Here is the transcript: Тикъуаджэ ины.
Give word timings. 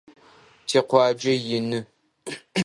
Тикъуаджэ 0.67 1.33
ины. 1.57 1.79